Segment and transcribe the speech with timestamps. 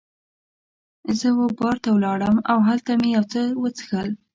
[1.19, 4.09] زه وه بار ته ولاړم او هلته مې یو څه وڅښل.